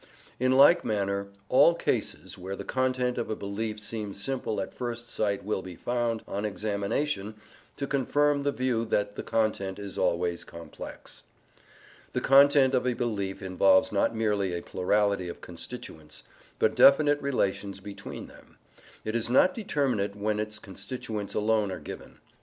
[0.39, 5.07] In like manner all cases where the content of a belief seems simple at first
[5.11, 7.35] sight will be found, on examination,
[7.77, 11.21] to confirm the view that the content is always complex.
[12.13, 16.23] The content of a belief involves not merely a plurality of constituents,
[16.57, 18.57] but definite relations between them;
[19.05, 22.17] it is not determinate when its constituents alone are given.